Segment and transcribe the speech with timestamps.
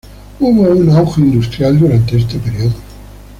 [0.39, 2.73] Hubo un auge industrial durante este periodo.